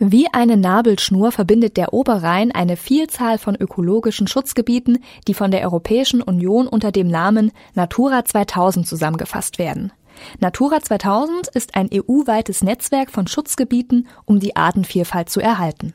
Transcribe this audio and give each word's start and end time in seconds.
Wie 0.00 0.28
eine 0.32 0.56
Nabelschnur 0.56 1.32
verbindet 1.32 1.76
der 1.76 1.92
Oberrhein 1.92 2.52
eine 2.52 2.76
Vielzahl 2.76 3.36
von 3.36 3.56
ökologischen 3.56 4.28
Schutzgebieten, 4.28 5.02
die 5.26 5.34
von 5.34 5.50
der 5.50 5.62
Europäischen 5.62 6.22
Union 6.22 6.68
unter 6.68 6.92
dem 6.92 7.08
Namen 7.08 7.50
Natura 7.74 8.24
2000 8.24 8.86
zusammengefasst 8.86 9.58
werden. 9.58 9.92
Natura 10.38 10.80
2000 10.80 11.48
ist 11.48 11.74
ein 11.74 11.90
EU-weites 11.92 12.62
Netzwerk 12.62 13.10
von 13.10 13.26
Schutzgebieten, 13.26 14.06
um 14.24 14.38
die 14.38 14.54
Artenvielfalt 14.54 15.30
zu 15.30 15.40
erhalten. 15.40 15.94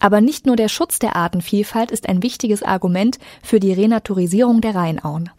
Aber 0.00 0.20
nicht 0.20 0.44
nur 0.44 0.56
der 0.56 0.68
Schutz 0.68 0.98
der 0.98 1.14
Artenvielfalt 1.14 1.92
ist 1.92 2.08
ein 2.08 2.24
wichtiges 2.24 2.64
Argument 2.64 3.18
für 3.44 3.60
die 3.60 3.72
Renaturisierung 3.72 4.60
der 4.60 4.74
Rheinauen. 4.74 5.30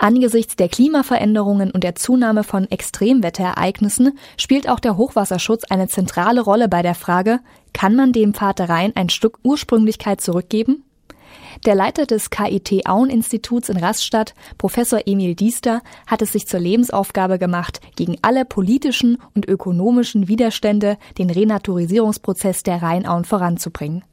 Angesichts 0.00 0.54
der 0.54 0.68
Klimaveränderungen 0.68 1.72
und 1.72 1.82
der 1.82 1.96
Zunahme 1.96 2.44
von 2.44 2.70
Extremwetterereignissen 2.70 4.16
spielt 4.36 4.68
auch 4.68 4.78
der 4.78 4.96
Hochwasserschutz 4.96 5.64
eine 5.64 5.88
zentrale 5.88 6.40
Rolle 6.40 6.68
bei 6.68 6.82
der 6.82 6.94
Frage, 6.94 7.40
kann 7.72 7.96
man 7.96 8.12
dem 8.12 8.32
Pfad 8.32 8.60
der 8.60 8.68
Rhein 8.68 8.92
ein 8.94 9.08
Stück 9.08 9.40
Ursprünglichkeit 9.42 10.20
zurückgeben? 10.20 10.84
Der 11.66 11.74
Leiter 11.74 12.06
des 12.06 12.30
KIT 12.30 12.86
Auen-Instituts 12.86 13.70
in 13.70 13.76
Rastatt, 13.76 14.34
Professor 14.56 15.00
Emil 15.04 15.34
Diester, 15.34 15.82
hat 16.06 16.22
es 16.22 16.30
sich 16.30 16.46
zur 16.46 16.60
Lebensaufgabe 16.60 17.40
gemacht, 17.40 17.80
gegen 17.96 18.18
alle 18.22 18.44
politischen 18.44 19.18
und 19.34 19.48
ökonomischen 19.48 20.28
Widerstände 20.28 20.96
den 21.18 21.28
Renaturisierungsprozess 21.28 22.62
der 22.62 22.82
Rheinauen 22.82 23.24
voranzubringen. 23.24 24.04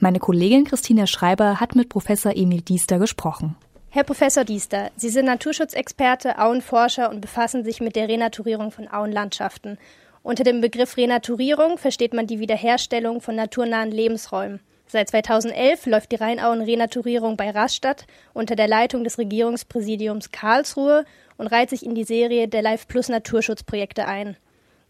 Meine 0.00 0.20
Kollegin 0.20 0.64
Christina 0.64 1.06
Schreiber 1.06 1.60
hat 1.60 1.76
mit 1.76 1.90
Professor 1.90 2.34
Emil 2.34 2.62
Diester 2.62 2.98
gesprochen. 2.98 3.56
Herr 3.94 4.02
Professor 4.02 4.42
Diester, 4.42 4.90
Sie 4.96 5.08
sind 5.08 5.26
Naturschutzexperte, 5.26 6.40
Auenforscher 6.40 7.10
und 7.10 7.20
befassen 7.20 7.62
sich 7.62 7.80
mit 7.80 7.94
der 7.94 8.08
Renaturierung 8.08 8.72
von 8.72 8.88
Auenlandschaften. 8.88 9.78
Unter 10.24 10.42
dem 10.42 10.60
Begriff 10.60 10.96
Renaturierung 10.96 11.78
versteht 11.78 12.12
man 12.12 12.26
die 12.26 12.40
Wiederherstellung 12.40 13.20
von 13.20 13.36
naturnahen 13.36 13.92
Lebensräumen. 13.92 14.58
Seit 14.88 15.10
2011 15.10 15.86
läuft 15.86 16.10
die 16.10 16.16
Rheinauen-Renaturierung 16.16 17.36
bei 17.36 17.50
Rastatt 17.50 18.08
unter 18.32 18.56
der 18.56 18.66
Leitung 18.66 19.04
des 19.04 19.16
Regierungspräsidiums 19.16 20.32
Karlsruhe 20.32 21.04
und 21.36 21.46
reiht 21.46 21.70
sich 21.70 21.86
in 21.86 21.94
die 21.94 22.02
Serie 22.02 22.48
der 22.48 22.62
Life 22.62 22.86
Plus 22.88 23.08
Naturschutzprojekte 23.08 24.08
ein. 24.08 24.36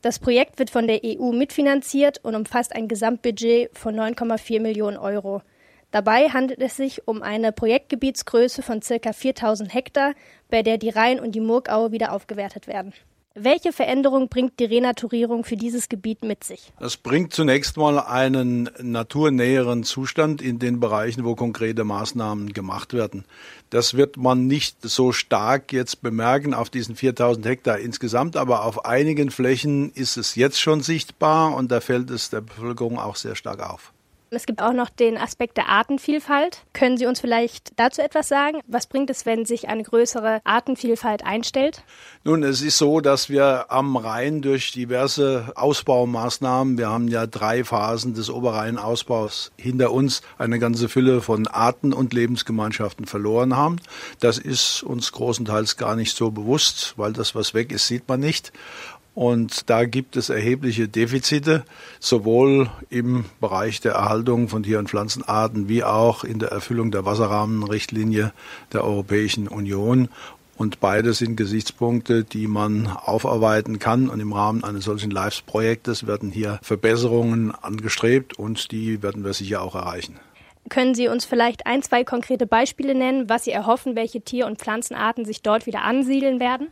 Das 0.01 0.19
Projekt 0.19 0.59
wird 0.59 0.71
von 0.71 0.87
der 0.87 1.01
EU 1.05 1.31
mitfinanziert 1.33 2.25
und 2.25 2.35
umfasst 2.35 2.75
ein 2.75 2.89
Gesamtbudget 2.89 3.69
von 3.77 3.95
9,4 3.95 4.63
Millionen 4.63 4.97
Euro. 4.97 5.43
Dabei 5.95 6.31
handelt 6.31 6.61
es 6.61 6.77
sich 6.77 7.07
um 7.07 7.23
eine 7.23 7.53
Projektgebietsgröße 7.53 8.63
von 8.63 8.81
ca. 8.81 9.13
4000 9.13 9.73
Hektar, 9.73 10.15
bei 10.51 10.65
der 10.65 10.77
die 10.77 10.89
Rhein- 10.89 11.21
und 11.21 11.37
die 11.37 11.41
Murgaue 11.41 11.93
wieder 11.93 12.11
aufgewertet 12.11 12.67
werden. 12.67 12.93
Welche 13.37 13.73
Veränderung 13.73 14.29
bringt 14.29 14.59
die 14.59 14.65
Renaturierung 14.65 15.45
für 15.45 15.55
dieses 15.55 15.89
Gebiet 15.89 16.25
mit 16.25 16.43
sich? 16.43 16.73
Das 16.81 16.97
bringt 16.97 17.33
zunächst 17.33 17.77
mal 17.77 18.01
einen 18.01 18.71
naturnäheren 18.83 19.85
Zustand 19.85 20.43
in 20.43 20.59
den 20.59 20.81
Bereichen, 20.81 21.25
wo 21.25 21.37
konkrete 21.37 21.85
Maßnahmen 21.85 22.53
gemacht 22.53 22.93
werden. 22.93 23.25
Das 23.71 23.95
wird 23.95 24.17
man 24.17 24.49
nicht 24.49 24.79
so 24.83 25.13
stark 25.13 25.73
jetzt 25.73 26.03
bemerken 26.03 26.55
auf 26.55 26.71
diesen 26.71 26.97
4000 26.97 27.47
Hektar 27.47 27.79
insgesamt, 27.79 28.37
aber 28.37 28.65
auf 28.65 28.85
einigen 28.85 29.31
Flächen 29.31 29.93
ist 29.93 30.17
es 30.17 30.35
jetzt 30.35 30.61
schon 30.61 30.81
sichtbar 30.81 31.55
und 31.55 31.71
da 31.71 31.81
fällt 31.81 32.11
es 32.11 32.31
der 32.31 32.41
Bevölkerung 32.41 32.99
auch 32.99 33.15
sehr 33.15 33.37
stark 33.37 33.63
auf. 33.63 33.94
Es 34.35 34.47
gibt 34.47 34.61
auch 34.61 34.73
noch 34.73 34.91
den 34.91 35.17
Aspekt 35.17 35.57
der 35.57 35.69
Artenvielfalt. 35.69 36.65
Können 36.73 36.97
Sie 36.97 37.07
uns 37.07 37.21
vielleicht 37.21 37.73
dazu 37.77 38.03
etwas 38.03 38.29
sagen? 38.29 38.61
Was 38.67 38.87
bringt 38.87 39.11
es, 39.11 39.27
wenn 39.27 39.45
sich 39.45 39.69
eine 39.69 39.83
größere 39.83 40.41
Artenvielfalt 40.45 41.25
einstellt? 41.25 41.83
Nun, 42.25 42.43
es 42.43 42.63
ist 42.63 42.79
so, 42.79 43.01
dass 43.01 43.29
wir 43.29 43.67
am 43.71 43.97
Rhein 43.97 44.43
durch 44.43 44.73
diverse 44.73 45.53
Ausbaumaßnahmen, 45.55 46.79
wir 46.79 46.89
haben 46.89 47.09
ja 47.09 47.27
drei 47.27 47.65
Phasen 47.65 48.15
des 48.15 48.31
Oberrheinausbaus 48.31 49.53
hinter 49.57 49.93
uns, 49.93 50.23
eine 50.39 50.59
ganze 50.59 50.89
Fülle 50.89 51.21
von 51.21 51.47
Arten 51.47 51.93
und 51.93 52.13
Lebensgemeinschaften 52.13 53.07
verloren 53.07 53.57
haben. 53.57 53.77
Das 54.21 54.39
ist 54.39 54.83
uns 54.83 55.13
großenteils 55.13 55.77
gar 55.77 55.97
nicht 55.97 56.17
so 56.17 56.31
bewusst, 56.31 56.95
weil 56.97 57.13
das, 57.13 57.35
was 57.35 57.55
weg 57.55 57.73
ist, 57.73 57.87
sieht 57.87 58.09
man 58.09 58.21
nicht. 58.21 58.53
Und 59.15 59.71
da 59.71 59.85
gibt 59.85 60.17
es 60.17 60.29
erhebliche 60.29 60.89
Defizite, 60.89 61.65
sowohl 62.01 62.69
im 62.91 63.25
Bereich 63.41 63.81
der 63.81 63.93
Erhaltung 63.93 64.49
von 64.49 64.65
Tier- 64.65 64.81
und 64.81 64.91
Pflanzenarten 64.91 65.69
wie 65.69 65.85
auch 65.85 66.25
in 66.25 66.41
der 66.41 66.51
Erfüllung 66.51 66.91
der 66.91 67.05
Wasserrahmenrichtlinie 67.05 68.33
der 68.73 68.85
Europäischen 68.85 69.47
Union. 69.47 70.09
Und 70.57 70.81
beide 70.81 71.15
sind 71.15 71.37
Gesichtspunkte, 71.37 72.25
die 72.25 72.47
man 72.47 72.87
aufarbeiten 72.87 73.79
kann. 73.79 74.09
Und 74.09 74.21
im 74.21 74.33
Rahmen 74.33 74.65
eines 74.65 74.85
solchen 74.85 75.11
Lives-Projektes 75.11 76.07
werden 76.07 76.31
hier 76.31 76.59
Verbesserungen 76.63 77.53
angestrebt 77.53 78.39
und 78.39 78.71
die 78.73 79.03
werden 79.03 79.25
wir 79.25 79.33
sicher 79.33 79.63
auch 79.63 79.75
erreichen. 79.75 80.19
Können 80.71 80.95
Sie 80.95 81.09
uns 81.09 81.25
vielleicht 81.25 81.67
ein, 81.67 81.83
zwei 81.83 82.05
konkrete 82.05 82.47
Beispiele 82.47 82.95
nennen, 82.95 83.29
was 83.29 83.45
Sie 83.45 83.51
erhoffen, 83.51 83.97
welche 83.97 84.23
Tier- 84.23 84.47
und 84.47 84.59
Pflanzenarten 84.59 85.25
sich 85.25 85.43
dort 85.43 85.67
wieder 85.67 85.83
ansiedeln 85.83 86.41
werden? 86.41 86.69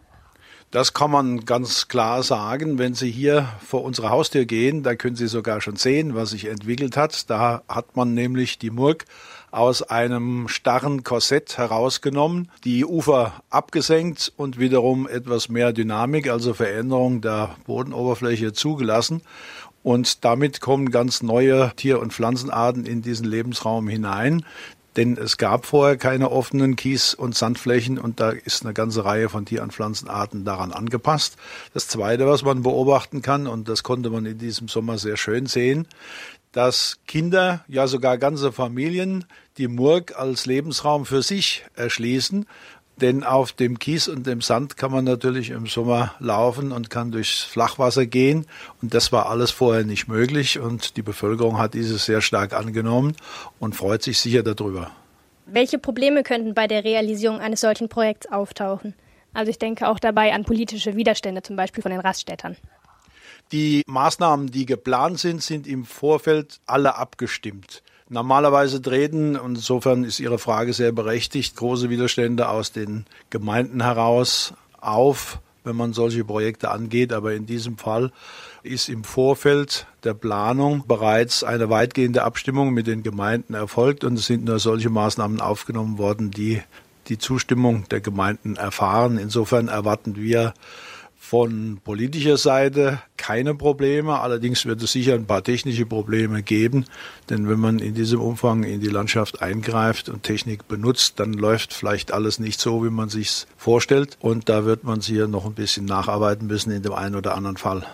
Das 0.72 0.94
kann 0.94 1.10
man 1.10 1.44
ganz 1.44 1.88
klar 1.88 2.22
sagen. 2.22 2.78
Wenn 2.78 2.94
Sie 2.94 3.10
hier 3.10 3.47
vor 3.62 3.84
unsere 3.84 4.09
Haustür 4.09 4.47
gehen, 4.47 4.83
da 4.83 4.94
können 4.94 5.16
Sie 5.16 5.27
sogar 5.27 5.60
schon 5.60 5.77
sehen, 5.77 6.15
was 6.15 6.31
sich 6.31 6.47
entwickelt 6.47 6.97
hat. 6.97 7.28
Da 7.28 7.62
hat 7.69 7.94
man 7.94 8.15
nämlich 8.15 8.59
die 8.59 8.71
Murg 8.71 9.05
aus 9.50 9.83
einem 9.83 10.49
starren 10.49 11.05
Korsett 11.05 11.59
herausgenommen, 11.59 12.50
die 12.65 12.87
Ufer 12.87 13.43
abgesenkt 13.50 14.33
und 14.38 14.59
wiederum 14.59 15.06
etwas 15.06 15.50
mehr 15.50 15.75
Dynamik, 15.75 16.31
also 16.31 16.55
Veränderung 16.55 17.21
der 17.21 17.54
Bodenoberfläche 17.66 18.54
zugelassen. 18.54 19.21
Und 19.83 20.25
damit 20.25 20.62
kommen 20.62 20.91
ganz 20.91 21.22
neue 21.22 21.72
Tier- 21.77 22.00
und 22.00 22.15
Pflanzenarten 22.15 22.87
in 22.87 23.03
diesen 23.03 23.27
Lebensraum 23.27 23.89
hinein, 23.89 24.47
denn 24.97 25.16
es 25.16 25.38
gab 25.38 25.66
vorher 25.66 25.97
keine 25.97 26.30
offenen 26.30 26.76
Kies- 26.76 27.14
und 27.14 27.34
Sandflächen 27.34 27.98
und 27.98 28.20
da 28.20 28.30
ist 28.30 28.64
eine 28.64 28.75
ganze 28.75 29.04
Reihe 29.04 29.28
von 29.28 29.47
Tier- 29.47 29.62
und 29.62 29.72
Pflanzenarten 29.72 30.44
daran 30.44 30.72
angepasst. 30.72 31.36
Das 31.75 31.88
Zweite, 31.88 32.26
was 32.26 32.42
man 32.42 32.62
beobachten 32.62 33.22
kann, 33.22 33.47
und 33.47 33.69
das 33.69 33.82
konnte 33.82 34.10
man 34.10 34.26
in 34.26 34.38
diesem 34.38 34.69
Sommer 34.69 34.98
sehr 34.98 35.16
schön 35.16 35.47
sehen, 35.47 35.88
dass 36.53 36.98
Kinder, 37.06 37.64
ja 37.66 37.86
sogar 37.86 38.19
ganze 38.19 38.53
Familien, 38.53 39.25
die 39.56 39.69
Murg 39.69 40.19
als 40.19 40.47
Lebensraum 40.47 41.06
für 41.06 41.22
sich 41.22 41.64
erschließen 41.74 42.47
denn 43.03 43.25
auf 43.25 43.53
dem 43.53 43.79
Kies 43.79 44.09
und 44.09 44.27
dem 44.27 44.41
Sand 44.41 44.77
kann 44.77 44.91
man 44.91 45.05
natürlich 45.05 45.51
im 45.51 45.67
Sommer 45.67 46.15
laufen 46.21 46.73
und 46.73 46.89
kann 46.89 47.13
durchs 47.13 47.41
Flachwasser 47.41 48.07
gehen. 48.07 48.47
Und 48.81 48.95
das 48.95 49.13
war 49.13 49.29
alles 49.29 49.51
vorher 49.51 49.85
nicht 49.85 50.09
möglich. 50.09 50.59
Und 50.59 50.97
die 50.97 51.03
Bevölkerung 51.03 51.59
hat 51.59 51.75
dieses 51.75 52.07
sehr 52.07 52.23
stark 52.23 52.55
angenommen 52.55 53.15
und 53.59 53.77
freut 53.77 54.03
sich 54.03 54.19
sicher 54.19 54.43
darüber. 54.43 54.91
Welche 55.47 55.79
Probleme 55.79 56.23
könnten 56.23 56.55
bei 56.55 56.67
der 56.67 56.85
Realisierung 56.85 57.41
eines 57.41 57.61
solchen 57.61 57.89
Projekts 57.89 58.31
auftauchen? 58.31 58.95
Also 59.34 59.51
ich 59.51 59.59
denke 59.59 59.89
auch 59.89 59.99
dabei 59.99 60.33
an 60.33 60.45
politische 60.45 60.97
Widerstände, 60.97 61.43
zum 61.43 61.57
Beispiel 61.57 61.83
von 61.83 61.91
den 61.91 62.01
Raststädtern. 62.01 62.57
Die 63.51 63.83
Maßnahmen, 63.87 64.51
die 64.51 64.65
geplant 64.65 65.19
sind, 65.19 65.43
sind 65.43 65.67
im 65.67 65.84
Vorfeld 65.84 66.61
alle 66.67 66.97
abgestimmt. 66.97 67.83
Normalerweise 68.09 68.83
treten, 68.83 69.37
und 69.37 69.57
insofern 69.57 70.05
ist 70.05 70.21
Ihre 70.21 70.39
Frage 70.39 70.73
sehr 70.73 70.93
berechtigt, 70.93 71.57
große 71.57 71.89
Widerstände 71.89 72.49
aus 72.49 72.73
den 72.73 73.07
Gemeinden 73.31 73.83
heraus 73.83 74.55
auf, 74.81 75.41
wenn 75.65 75.77
man 75.77 75.93
solche 75.93 76.25
Projekte 76.25 76.71
angeht. 76.71 77.13
Aber 77.13 77.33
in 77.33 77.47
diesem 77.47 77.79
Fall 77.79 78.13
ist 78.63 78.89
im 78.89 79.05
Vorfeld 79.05 79.87
der 80.05 80.15
Planung 80.15 80.85
bereits 80.87 81.45
eine 81.45 81.71
weitgehende 81.71 82.23
Abstimmung 82.23 82.73
mit 82.73 82.87
den 82.87 83.03
Gemeinden 83.03 83.55
erfolgt 83.55 84.05
und 84.05 84.19
es 84.19 84.27
sind 84.27 84.45
nur 84.45 84.59
solche 84.59 84.91
Maßnahmen 84.91 85.41
aufgenommen 85.41 85.99
worden, 85.99 86.31
die 86.31 86.63
die 87.09 87.19
Zustimmung 87.19 87.89
der 87.91 88.01
Gemeinden 88.01 88.57
erfahren. 88.57 89.19
Insofern 89.19 89.69
erwarten 89.69 90.17
wir 90.17 90.55
von 91.19 91.81
politischer 91.83 92.37
Seite 92.37 93.01
keine 93.22 93.55
Probleme. 93.55 94.19
Allerdings 94.19 94.66
wird 94.66 94.83
es 94.83 94.91
sicher 94.91 95.15
ein 95.15 95.27
paar 95.27 95.44
technische 95.44 95.87
Probleme 95.87 96.43
geben. 96.43 96.87
Denn 97.30 97.48
wenn 97.48 97.60
man 97.60 97.78
in 97.78 97.95
diesem 97.95 98.21
Umfang 98.21 98.65
in 98.65 98.80
die 98.80 98.89
Landschaft 98.89 99.41
eingreift 99.41 100.09
und 100.09 100.24
Technik 100.24 100.66
benutzt, 100.66 101.21
dann 101.21 101.33
läuft 101.33 101.72
vielleicht 101.72 102.13
alles 102.13 102.41
nicht 102.41 102.60
so, 102.60 102.84
wie 102.84 102.91
man 102.91 103.09
sich 103.09 103.47
vorstellt. 103.57 104.19
Und 104.21 104.48
da 104.48 104.65
wird 104.65 104.83
man 104.83 105.01
sicher 105.01 105.28
noch 105.28 105.47
ein 105.47 105.54
bisschen 105.54 105.84
nacharbeiten 105.84 106.48
müssen 106.48 106.72
in 106.72 106.83
dem 106.83 106.95
einen 106.95 107.15
oder 107.15 107.36
anderen 107.36 107.57
Fall. 107.57 107.86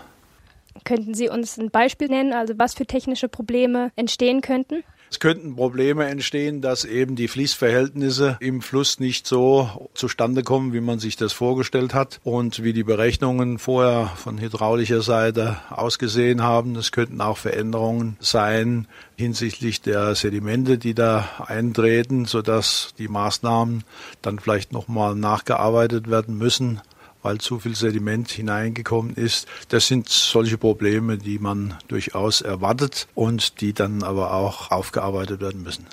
Könnten 0.85 1.13
Sie 1.13 1.29
uns 1.29 1.59
ein 1.59 1.71
Beispiel 1.71 2.09
nennen, 2.09 2.33
also 2.33 2.55
was 2.57 2.73
für 2.73 2.87
technische 2.87 3.29
Probleme 3.29 3.93
entstehen 3.97 4.41
könnten? 4.41 4.83
Es 5.11 5.21
könnten 5.21 5.57
Probleme 5.57 6.07
entstehen, 6.07 6.61
dass 6.61 6.85
eben 6.85 7.17
die 7.17 7.29
Fließverhältnisse 7.29 8.37
im 8.41 8.61
Fluss 8.61 9.01
nicht 9.01 9.27
so 9.27 9.89
zustande 9.95 10.43
kommen, 10.43 10.73
wie 10.73 10.81
man 10.81 10.99
sich 10.99 11.17
das 11.17 11.33
vorgestellt 11.33 11.95
hat 11.95 12.21
und 12.25 12.63
wie 12.63 12.73
die 12.73 12.85
Berechnungen 12.85 13.59
vorher 13.59 14.13
von 14.17 14.39
hydraulischer 14.39 15.03
Seite 15.03 15.57
ausgesehen 15.71 16.43
haben. 16.43 16.77
Es 16.77 16.93
könnten 16.93 17.21
auch 17.21 17.39
Veränderungen 17.39 18.17
sein 18.21 18.87
hinsichtlich 19.17 19.81
der 19.81 20.15
Sedimente, 20.15 20.79
die 20.79 20.95
da 20.95 21.29
eintreten, 21.47 22.27
sodass 22.27 22.95
die 22.99 23.09
Maßnahmen 23.09 23.85
dann 24.23 24.39
vielleicht 24.39 24.73
nochmal 24.73 25.15
nachgearbeitet 25.15 26.11
werden 26.11 26.37
müssen 26.37 26.81
weil 27.29 27.39
zu 27.39 27.59
viel 27.59 27.75
Sediment 27.75 28.31
hineingekommen 28.31 29.15
ist. 29.15 29.47
Das 29.69 29.87
sind 29.87 30.09
solche 30.09 30.57
Probleme, 30.57 31.19
die 31.19 31.39
man 31.39 31.75
durchaus 31.87 32.41
erwartet 32.41 33.07
und 33.15 33.61
die 33.61 33.75
dann 33.75 34.03
aber 34.03 34.33
auch 34.33 34.71
aufgearbeitet 34.71 35.43
werden 35.43 35.63
müssen. 35.63 35.87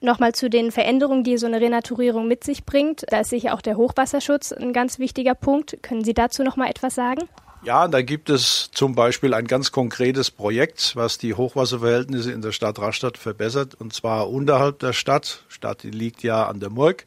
Nochmal 0.00 0.36
zu 0.36 0.48
den 0.48 0.70
Veränderungen, 0.70 1.24
die 1.24 1.36
so 1.36 1.46
eine 1.46 1.60
Renaturierung 1.60 2.28
mit 2.28 2.44
sich 2.44 2.64
bringt. 2.64 3.04
Da 3.08 3.22
ist 3.22 3.30
sicher 3.30 3.54
auch 3.54 3.60
der 3.60 3.76
Hochwasserschutz 3.76 4.52
ein 4.52 4.72
ganz 4.72 5.00
wichtiger 5.00 5.34
Punkt. 5.34 5.78
Können 5.82 6.04
Sie 6.04 6.14
dazu 6.14 6.44
noch 6.44 6.54
mal 6.54 6.70
etwas 6.70 6.94
sagen? 6.94 7.22
Ja, 7.64 7.88
da 7.88 8.02
gibt 8.02 8.30
es 8.30 8.70
zum 8.70 8.94
Beispiel 8.94 9.34
ein 9.34 9.48
ganz 9.48 9.72
konkretes 9.72 10.30
Projekt, 10.30 10.94
was 10.94 11.18
die 11.18 11.34
Hochwasserverhältnisse 11.34 12.30
in 12.30 12.40
der 12.40 12.52
Stadt 12.52 12.78
Rastatt 12.78 13.18
verbessert, 13.18 13.74
und 13.74 13.92
zwar 13.92 14.30
unterhalb 14.30 14.78
der 14.78 14.92
Stadt. 14.92 15.42
Stadt 15.48 15.82
die 15.82 15.90
liegt 15.90 16.22
ja 16.22 16.46
an 16.46 16.60
der 16.60 16.70
Murg 16.70 17.04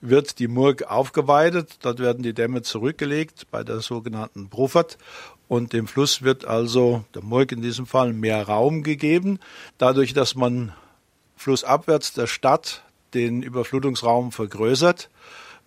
wird 0.00 0.38
die 0.38 0.48
Murg 0.48 0.84
aufgeweidet. 0.84 1.78
Dort 1.82 1.98
werden 1.98 2.22
die 2.22 2.34
Dämme 2.34 2.62
zurückgelegt 2.62 3.46
bei 3.50 3.64
der 3.64 3.80
sogenannten 3.80 4.48
Bruffert. 4.48 4.98
Und 5.48 5.72
dem 5.72 5.86
Fluss 5.86 6.22
wird 6.22 6.44
also, 6.44 7.04
der 7.14 7.22
Murg 7.22 7.52
in 7.52 7.62
diesem 7.62 7.86
Fall, 7.86 8.12
mehr 8.12 8.46
Raum 8.46 8.82
gegeben. 8.82 9.38
Dadurch, 9.78 10.12
dass 10.12 10.34
man 10.34 10.72
flussabwärts 11.36 12.12
der 12.12 12.26
Stadt 12.26 12.82
den 13.14 13.42
Überflutungsraum 13.42 14.32
vergrößert, 14.32 15.08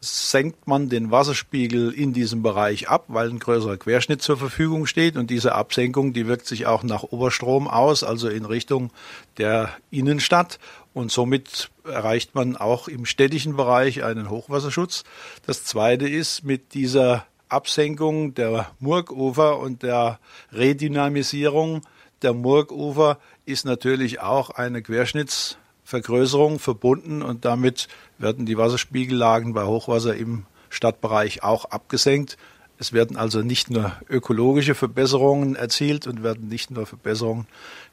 senkt 0.02 0.68
man 0.68 0.90
den 0.90 1.12
Wasserspiegel 1.12 1.92
in 1.92 2.14
diesem 2.14 2.42
Bereich 2.42 2.90
ab, 2.90 3.06
weil 3.08 3.30
ein 3.30 3.40
größerer 3.40 3.78
Querschnitt 3.78 4.22
zur 4.22 4.38
Verfügung 4.38 4.86
steht. 4.86 5.18
Und 5.18 5.30
diese 5.30 5.56
Absenkung, 5.56 6.14
die 6.14 6.28
wirkt 6.28 6.48
sich 6.48 6.66
auch 6.68 6.84
nach 6.84 7.04
Oberstrom 7.04 7.68
aus, 7.68 8.04
also 8.04 8.30
in 8.30 8.46
Richtung 8.46 8.92
der 9.38 9.70
Innenstadt. 9.92 10.60
Und 10.94 11.12
somit 11.12 11.70
erreicht 11.84 12.36
man 12.36 12.56
auch 12.56 12.88
im 12.88 13.06
städtischen 13.06 13.56
Bereich 13.56 14.04
einen 14.04 14.30
Hochwasserschutz. 14.30 15.04
Das 15.46 15.66
zweite 15.66 16.08
ist, 16.08 16.44
mit 16.44 16.74
dieser 16.74 17.26
Absenkung 17.50 18.34
der 18.36 18.72
Murgufer 18.80 19.60
und 19.60 19.84
der 19.84 20.20
Redynamisierung 20.52 21.82
der 22.22 22.34
Murgufer 22.34 23.18
ist 23.46 23.66
natürlich 23.66 24.20
auch 24.20 24.50
eine 24.50 24.82
Querschnitts 24.82 25.58
Vergrößerung 25.90 26.60
verbunden 26.60 27.24
und 27.24 27.46
damit 27.46 27.88
werden 28.20 28.46
die 28.46 28.60
Wasserspiegellagen 28.60 29.54
bei 29.54 29.66
Hochwasser 29.66 30.16
im 30.16 30.46
Stadtbereich 30.70 31.42
auch 31.42 31.66
abgesenkt. 31.66 32.38
Es 32.78 32.94
werden 32.94 33.18
also 33.18 33.42
nicht 33.42 33.72
nur 33.72 33.94
ökologische 34.08 34.76
Verbesserungen 34.76 35.56
erzielt 35.56 36.06
und 36.06 36.22
werden 36.22 36.48
nicht 36.48 36.70
nur 36.70 36.86
Verbesserungen 36.86 37.48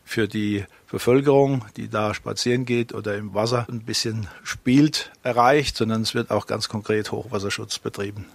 für 0.04 0.28
die 0.28 0.66
Bevölkerung, 0.90 1.64
die 1.78 1.88
da 1.88 2.12
spazieren 2.12 2.66
geht 2.66 2.92
oder 2.92 3.16
im 3.16 3.32
Wasser 3.32 3.66
ein 3.70 3.80
bisschen 3.80 4.28
spielt, 4.44 5.10
erreicht, 5.22 5.78
sondern 5.78 6.02
es 6.02 6.14
wird 6.14 6.30
auch 6.30 6.46
ganz 6.46 6.68
konkret 6.68 7.12
Hochwasserschutz 7.12 7.78
betrieben. 7.78 8.26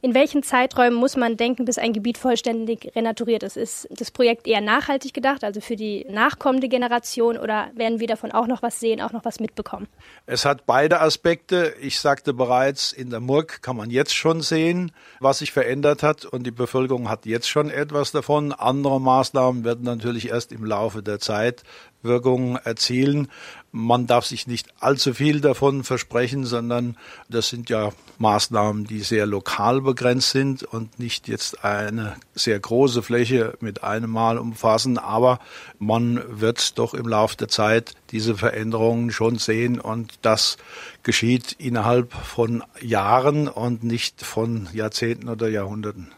In 0.00 0.14
welchen 0.14 0.44
Zeiträumen 0.44 0.96
muss 0.96 1.16
man 1.16 1.36
denken, 1.36 1.64
bis 1.64 1.76
ein 1.76 1.92
Gebiet 1.92 2.18
vollständig 2.18 2.92
renaturiert 2.94 3.42
ist? 3.42 3.56
Ist 3.56 3.88
das 3.90 4.12
Projekt 4.12 4.46
eher 4.46 4.60
nachhaltig 4.60 5.12
gedacht, 5.12 5.42
also 5.42 5.60
für 5.60 5.74
die 5.74 6.06
nachkommende 6.08 6.68
Generation, 6.68 7.36
oder 7.36 7.70
werden 7.74 7.98
wir 7.98 8.06
davon 8.06 8.30
auch 8.30 8.46
noch 8.46 8.62
was 8.62 8.78
sehen, 8.78 9.00
auch 9.00 9.10
noch 9.10 9.24
was 9.24 9.40
mitbekommen? 9.40 9.88
Es 10.26 10.44
hat 10.44 10.66
beide 10.66 11.00
Aspekte. 11.00 11.74
Ich 11.80 11.98
sagte 11.98 12.32
bereits, 12.32 12.92
in 12.92 13.10
der 13.10 13.18
Murg 13.18 13.60
kann 13.60 13.76
man 13.76 13.90
jetzt 13.90 14.14
schon 14.14 14.40
sehen, 14.40 14.92
was 15.18 15.40
sich 15.40 15.50
verändert 15.50 16.04
hat 16.04 16.24
und 16.24 16.44
die 16.44 16.52
Bevölkerung 16.52 17.08
hat 17.08 17.26
jetzt 17.26 17.48
schon 17.48 17.68
etwas 17.68 18.12
davon. 18.12 18.52
Andere 18.52 19.00
Maßnahmen 19.00 19.64
werden 19.64 19.82
natürlich 19.82 20.28
erst 20.28 20.52
im 20.52 20.64
Laufe 20.64 21.02
der 21.02 21.18
Zeit 21.18 21.64
Wirkung 22.02 22.56
erzielen. 22.56 23.28
Man 23.70 24.06
darf 24.06 24.24
sich 24.24 24.46
nicht 24.46 24.68
allzu 24.80 25.12
viel 25.12 25.40
davon 25.40 25.84
versprechen, 25.84 26.46
sondern 26.46 26.96
das 27.28 27.48
sind 27.48 27.68
ja 27.68 27.92
Maßnahmen, 28.18 28.84
die 28.84 29.00
sehr 29.00 29.26
lokal 29.26 29.82
begrenzt 29.82 30.30
sind 30.30 30.62
und 30.62 30.98
nicht 30.98 31.28
jetzt 31.28 31.64
eine 31.64 32.16
sehr 32.34 32.58
große 32.58 33.02
Fläche 33.02 33.56
mit 33.60 33.84
einem 33.84 34.10
Mal 34.10 34.38
umfassen. 34.38 34.96
Aber 34.98 35.38
man 35.78 36.22
wird 36.40 36.78
doch 36.78 36.94
im 36.94 37.06
Laufe 37.06 37.36
der 37.36 37.48
Zeit 37.48 37.94
diese 38.10 38.36
Veränderungen 38.36 39.10
schon 39.10 39.38
sehen 39.38 39.80
und 39.80 40.14
das 40.22 40.56
geschieht 41.02 41.52
innerhalb 41.58 42.12
von 42.12 42.64
Jahren 42.80 43.48
und 43.48 43.84
nicht 43.84 44.24
von 44.24 44.68
Jahrzehnten 44.72 45.28
oder 45.28 45.48
Jahrhunderten. 45.48 46.12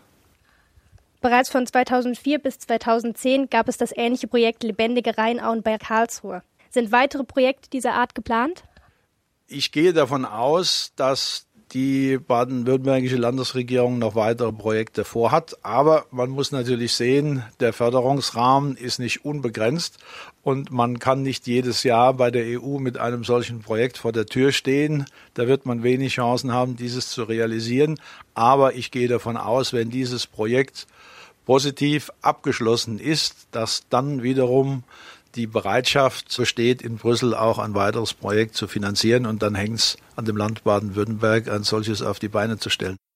Bereits 1.21 1.51
von 1.51 1.67
2004 1.67 2.39
bis 2.39 2.59
2010 2.61 3.51
gab 3.51 3.69
es 3.69 3.77
das 3.77 3.93
ähnliche 3.95 4.27
Projekt 4.27 4.63
Lebendige 4.63 5.19
Rheinauen 5.19 5.63
bei 5.63 5.77
Karlsruhe. 5.77 6.43
Sind 6.71 6.93
weitere 6.93 7.25
Projekte 7.25 7.69
dieser 7.69 7.93
Art 7.95 8.15
geplant? 8.15 8.65
Ich 9.47 9.73
gehe 9.73 9.93
davon 9.93 10.25
aus, 10.25 10.93
dass 10.97 11.47
die 11.73 12.19
baden-württembergische 12.19 13.17
Landesregierung 13.17 13.99
noch 13.99 14.15
weitere 14.15 14.53
Projekte 14.53 15.05
vorhat. 15.05 15.57
Aber 15.63 16.07
man 16.11 16.31
muss 16.31 16.53
natürlich 16.53 16.95
sehen, 16.95 17.45
der 17.61 17.73
Förderungsrahmen 17.73 18.77
ist 18.77 18.99
nicht 18.99 19.25
unbegrenzt 19.25 19.99
und 20.43 20.71
man 20.71 20.99
kann 20.99 21.23
nicht 21.23 21.47
jedes 21.47 21.83
Jahr 21.83 22.15
bei 22.15 22.31
der 22.31 22.61
EU 22.61 22.79
mit 22.79 22.99
einem 22.99 23.25
solchen 23.25 23.61
Projekt 23.61 23.99
vor 23.99 24.13
der 24.13 24.27
Tür 24.27 24.53
stehen. 24.53 25.05
Da 25.35 25.47
wird 25.47 25.67
man 25.67 25.83
wenig 25.83 26.15
Chancen 26.15 26.53
haben, 26.53 26.77
dieses 26.77 27.11
zu 27.11 27.23
realisieren. 27.23 27.99
Aber 28.35 28.75
ich 28.75 28.91
gehe 28.91 29.09
davon 29.09 29.37
aus, 29.37 29.73
wenn 29.73 29.91
dieses 29.91 30.27
Projekt 30.27 30.87
positiv 31.47 32.11
abgeschlossen 32.23 32.99
ist, 32.99 33.49
dass 33.51 33.85
dann 33.89 34.23
wiederum 34.23 34.85
die 35.35 35.47
Bereitschaft 35.47 36.35
besteht, 36.37 36.83
in 36.83 36.97
Brüssel 36.97 37.35
auch 37.35 37.59
ein 37.59 37.75
weiteres 37.75 38.15
Projekt 38.15 38.55
zu 38.55 38.67
finanzieren 38.67 39.27
und 39.27 39.43
dann 39.43 39.55
hängt 39.55 39.79
es 39.79 39.97
an 40.17 40.25
dem 40.25 40.37
Land 40.37 40.65
Baden-Württemberg, 40.65 41.49
ein 41.49 41.63
solches 41.63 42.03
auf 42.03 42.19
die 42.19 42.29
Beine 42.29 42.59
zu 42.59 42.71
stellen. 42.71 42.97